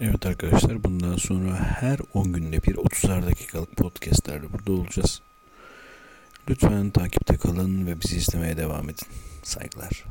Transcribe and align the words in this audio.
Evet 0.00 0.26
arkadaşlar 0.26 0.84
bundan 0.84 1.16
sonra 1.16 1.54
her 1.54 1.98
10 2.14 2.32
günde 2.32 2.62
bir 2.62 2.74
30'ar 2.74 3.26
dakikalık 3.26 3.76
podcastlerde 3.76 4.52
burada 4.52 4.72
olacağız. 4.72 5.20
Lütfen 6.50 6.90
takipte 6.90 7.36
kalın 7.36 7.86
ve 7.86 8.00
bizi 8.00 8.16
izlemeye 8.16 8.56
devam 8.56 8.88
edin. 8.88 9.06
Saygılar. 9.42 10.04